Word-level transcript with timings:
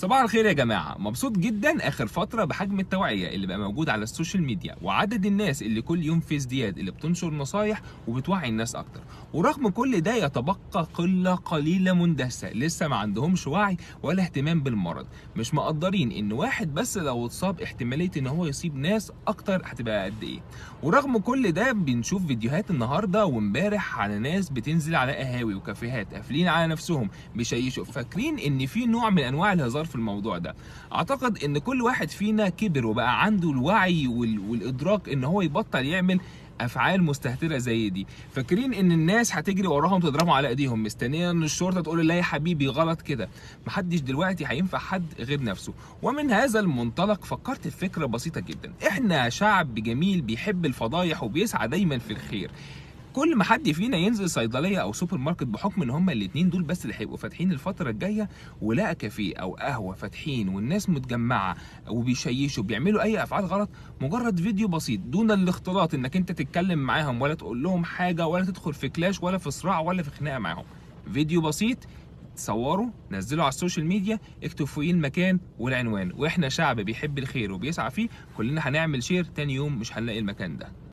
صباح 0.00 0.20
الخير 0.20 0.46
يا 0.46 0.52
جماعة. 0.52 0.96
مبسوط 0.98 1.32
جدا 1.38 1.88
آخر 1.88 2.06
فترة 2.06 2.44
بحجم 2.44 2.80
التوعية 2.80 3.28
اللي 3.34 3.46
بقى 3.46 3.58
موجود 3.58 3.88
على 3.88 4.02
السوشيال 4.02 4.42
ميديا 4.42 4.76
وعدد 4.82 5.26
الناس 5.26 5.62
اللي 5.62 5.82
كل 5.82 6.02
يوم 6.04 6.20
في 6.20 6.36
ازدياد 6.36 6.78
اللي 6.78 6.90
بتنشر 6.90 7.30
نصايح 7.34 7.82
وبتوعي 8.08 8.48
الناس 8.48 8.74
أكتر. 8.76 9.00
ورغم 9.32 9.68
كل 9.68 10.00
ده 10.00 10.14
يتبقى 10.14 10.58
قلة 10.94 11.34
قليلة 11.34 11.92
مندسة 11.92 12.50
لسه 12.50 12.88
ما 12.88 12.96
عندهمش 12.96 13.46
وعي 13.46 13.76
ولا 14.02 14.22
اهتمام 14.22 14.60
بالمرض. 14.60 15.06
مش 15.36 15.54
مقدرين 15.54 16.12
إن 16.12 16.32
واحد 16.32 16.74
بس 16.74 16.98
لو 16.98 17.26
اتصاب 17.26 17.60
احتمالية 17.60 18.10
إن 18.16 18.26
هو 18.26 18.46
يصيب 18.46 18.76
ناس 18.76 19.12
أكتر 19.28 19.62
هتبقى 19.64 20.04
قد 20.04 20.22
إيه. 20.22 20.40
ورغم 20.82 21.18
كل 21.18 21.52
ده 21.52 21.72
بنشوف 21.72 22.26
فيديوهات 22.26 22.70
النهاردة 22.70 23.26
وامبارح 23.26 23.98
على 24.00 24.18
ناس 24.18 24.50
بتنزل 24.50 24.94
على 24.94 25.12
قهاوي 25.12 25.54
وكافيهات 25.54 26.14
قافلين 26.14 26.48
على 26.48 26.66
نفسهم 26.66 27.10
بيشيشوا 27.34 27.84
فاكرين 27.84 28.38
إن 28.38 28.66
في 28.66 28.86
نوع 28.86 29.10
من 29.10 29.22
أنواع 29.22 29.52
الهزار 29.52 29.89
في 29.90 29.96
الموضوع 29.96 30.38
ده. 30.38 30.54
أعتقد 30.94 31.44
إن 31.44 31.58
كل 31.58 31.82
واحد 31.82 32.10
فينا 32.10 32.48
كبر 32.48 32.86
وبقى 32.86 33.24
عنده 33.24 33.50
الوعي 33.50 34.06
وال... 34.06 34.38
والإدراك 34.38 35.08
إن 35.08 35.24
هو 35.24 35.42
يبطل 35.42 35.86
يعمل 35.86 36.20
أفعال 36.60 37.02
مستهترة 37.02 37.58
زي 37.58 37.90
دي. 37.90 38.06
فاكرين 38.34 38.74
إن 38.74 38.92
الناس 38.92 39.34
هتجري 39.36 39.66
وراهم 39.66 40.00
تضربهم 40.00 40.30
على 40.30 40.48
إيديهم 40.48 40.82
مستنية 40.82 41.30
إن 41.30 41.42
الشرطة 41.42 41.80
تقول 41.80 42.08
لا 42.08 42.14
يا 42.14 42.22
حبيبي 42.22 42.68
غلط 42.68 43.02
كده. 43.02 43.28
محدش 43.66 44.00
دلوقتي 44.00 44.44
هينفع 44.46 44.78
حد 44.78 45.04
غير 45.18 45.42
نفسه. 45.42 45.72
ومن 46.02 46.30
هذا 46.30 46.60
المنطلق 46.60 47.24
فكرت 47.24 47.68
في 47.68 47.88
فكرة 47.88 48.06
بسيطة 48.06 48.40
جدا. 48.40 48.72
إحنا 48.88 49.28
شعب 49.28 49.74
جميل 49.74 50.20
بيحب 50.20 50.66
الفضايح 50.66 51.22
وبيسعى 51.22 51.68
دايما 51.68 51.98
في 51.98 52.12
الخير. 52.12 52.50
كل 53.12 53.36
ما 53.36 53.44
حد 53.44 53.70
فينا 53.70 53.96
ينزل 53.96 54.30
صيدلية 54.30 54.78
أو 54.78 54.92
سوبر 54.92 55.18
ماركت 55.18 55.42
بحكم 55.44 55.82
إن 55.82 55.90
هما 55.90 56.12
الاثنين 56.12 56.50
دول 56.50 56.62
بس 56.62 56.84
اللي 56.84 56.94
هيبقوا 56.98 57.16
فاتحين 57.16 57.52
الفترة 57.52 57.90
الجاية 57.90 58.28
ولقى 58.62 58.94
كافيه 58.94 59.36
أو 59.36 59.54
قهوة 59.54 59.94
فاتحين 59.94 60.48
والناس 60.48 60.88
متجمعة 60.90 61.56
وبيشيشوا 61.88 62.64
بيعملوا 62.64 63.02
أي 63.02 63.22
أفعال 63.22 63.44
غلط 63.44 63.70
مجرد 64.00 64.40
فيديو 64.40 64.68
بسيط 64.68 65.00
دون 65.00 65.30
الاختلاط 65.30 65.94
إنك 65.94 66.16
أنت 66.16 66.32
تتكلم 66.32 66.78
معاهم 66.78 67.20
ولا 67.22 67.34
تقول 67.34 67.62
لهم 67.62 67.84
حاجة 67.84 68.26
ولا 68.26 68.44
تدخل 68.44 68.74
في 68.74 68.88
clash 68.88 69.22
ولا 69.22 69.38
في 69.38 69.50
صراع 69.50 69.80
ولا 69.80 70.02
في 70.02 70.10
خناقة 70.10 70.38
معاهم. 70.38 70.64
فيديو 71.12 71.40
بسيط 71.40 71.78
تصوروا 72.36 72.88
نزلوا 73.10 73.42
على 73.44 73.48
السوشيال 73.48 73.86
ميديا 73.86 74.18
اكتبوا 74.44 74.66
فيه 74.66 74.90
المكان 74.90 75.40
والعنوان 75.58 76.12
وإحنا 76.16 76.48
شعب 76.48 76.80
بيحب 76.80 77.18
الخير 77.18 77.52
وبيسعى 77.52 77.90
فيه 77.90 78.08
كلنا 78.36 78.68
هنعمل 78.68 79.02
share 79.02 79.24
تاني 79.24 79.54
يوم 79.54 79.78
مش 79.78 79.98
هنلاقي 79.98 80.18
المكان 80.18 80.56
ده. 80.58 80.68